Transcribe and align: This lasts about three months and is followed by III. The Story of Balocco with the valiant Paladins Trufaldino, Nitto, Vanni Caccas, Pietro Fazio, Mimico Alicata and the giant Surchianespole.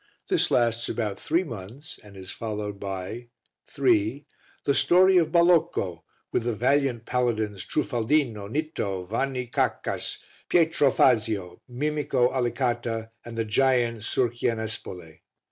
This 0.29 0.49
lasts 0.49 0.89
about 0.89 1.19
three 1.19 1.43
months 1.43 1.99
and 2.03 2.17
is 2.17 2.31
followed 2.31 2.79
by 2.79 3.27
III. 3.79 4.25
The 4.63 4.73
Story 4.73 5.17
of 5.17 5.31
Balocco 5.31 6.01
with 6.31 6.45
the 6.45 6.53
valiant 6.55 7.05
Paladins 7.05 7.67
Trufaldino, 7.67 8.47
Nitto, 8.49 9.05
Vanni 9.07 9.45
Caccas, 9.45 10.17
Pietro 10.49 10.89
Fazio, 10.89 11.61
Mimico 11.69 12.33
Alicata 12.33 13.11
and 13.23 13.37
the 13.37 13.45
giant 13.45 13.99
Surchianespole. 14.01 15.19